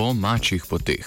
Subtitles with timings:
[0.00, 1.04] po mačjih poteh.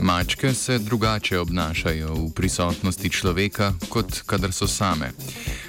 [0.00, 5.12] Mačke se drugače obnašajo v prisotnosti človeka, kot kadar so same.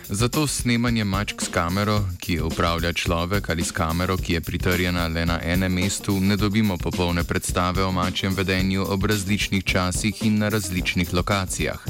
[0.09, 5.08] Zato snemanje mačk s kamero, ki jo upravlja človek, ali s kamero, ki je pritrjena
[5.08, 10.38] le na enem mestu, ne dobimo popolne predstave o mačjem vedenju ob različnih časih in
[10.38, 11.84] na različnih lokacijah.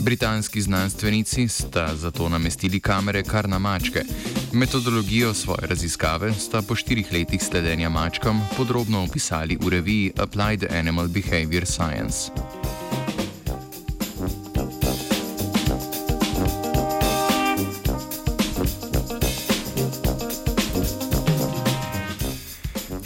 [0.00, 4.00] Britanski znanstvenici sta zato namestili kamere kar na mačke.
[4.52, 11.08] Metodologijo svoje raziskave sta po štirih letih sledenja mačkam podrobno opisali v reviji Applied Animal
[11.08, 12.59] Behavior Science.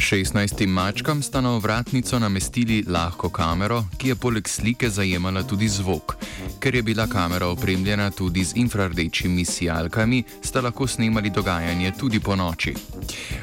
[0.04, 6.16] 16 mačkam sta na ovratnico namestili lahko kamero, ki je poleg slike zajemala tudi zvok.
[6.60, 12.36] Ker je bila kamera opremljena tudi z infrardečimi sijalkami, sta lahko snemali dogajanje tudi po
[12.36, 12.74] noči.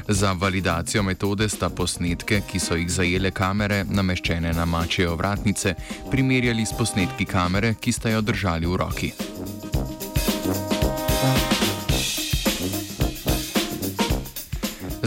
[0.08, 5.74] Za validacijo metode sta posnetke, ki so jih zajele kamere, nameščene na mačje ovratnice,
[6.10, 9.31] primerjali s posnetki kamere, ki sta jo držali v roki.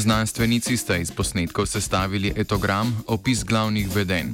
[0.06, 4.28] Znanstvenici sta iz posnetkov sestavili etogram, opis glavnih vedenj.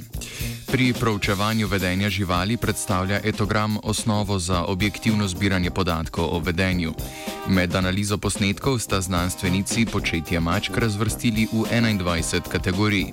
[0.66, 6.92] Pri proučevanju vedenja živali predstavlja etogram osnovo za objektivno zbiranje podatkov o vedenju.
[7.48, 13.06] Med analizo posnetkov sta znanstvenici početje mačk razvrstili v 21 kategorij.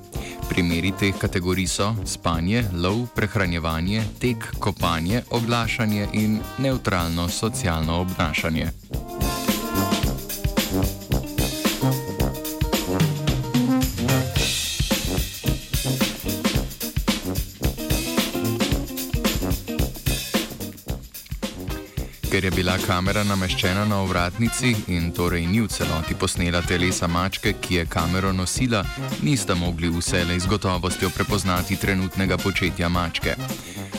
[0.50, 8.68] Primeri teh kategorij so spanje, lov, prehranjevanje, tek, kopanje, oglašanje in neutralno socialno obnašanje.
[22.30, 27.56] Ker je bila kamera nameščena na ovratnici in torej ni v celoti posnela telesa mačke,
[27.58, 28.84] ki je kamero nosila,
[29.26, 33.34] nista mogli vselej z gotovostjo prepoznati trenutnega početja mačke.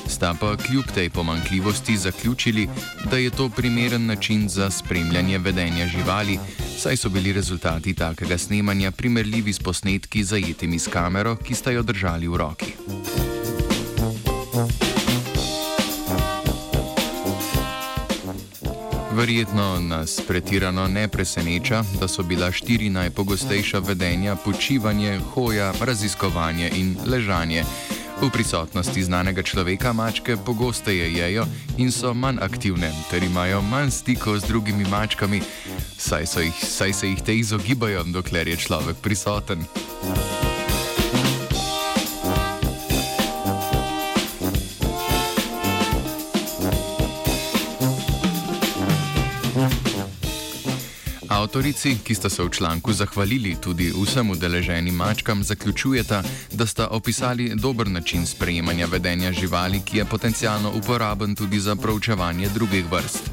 [0.06, 2.68] Sta pa kljub tej pomankljivosti zaključili,
[3.10, 6.38] da je to primeren način za spremljanje vedenja živali,
[6.78, 11.82] saj so bili rezultati takega snemanja primerljivi s posnetki zajetimi s kamero, ki sta jo
[11.82, 12.74] držali v roki.
[19.12, 26.96] Verjetno nas pretirano ne preseneča, da so bila štiri najpogostejša vedenja počivanje, hoja, raziskovanje in
[27.06, 27.64] ležanje.
[28.22, 31.46] V prisotnosti znanega človeka mačke pogosteje jejo
[31.78, 35.42] in so manj aktivne, ter imajo manj stikov z drugimi mačkami,
[35.98, 39.64] saj, jih, saj se jih te izogibajo, dokler je človek prisoten.
[51.40, 57.54] Avtorici, ki sta se v članku zahvalili tudi vsem udeleženim mačkam, zaključujeta, da sta opisali
[57.54, 63.30] dober način sprejemanja vedenja živali, ki je potencialno uporaben tudi za proučevanje drugih vrst.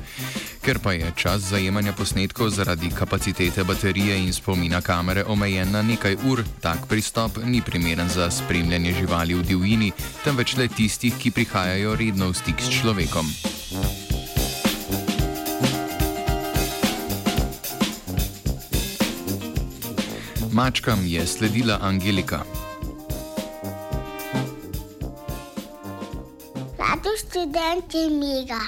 [0.62, 6.16] Ker pa je čas zajemanja posnetkov zaradi kapacitete baterije in spomina kamere omejen na nekaj
[6.24, 9.92] ur, tak pristop ni primeren za spremljanje živali v divjini,
[10.24, 13.26] temveč le tistih, ki prihajajo redno v stik s človekom.
[20.58, 22.40] Mačkam je sledila Angelika.
[26.80, 28.62] Radi študenti miga.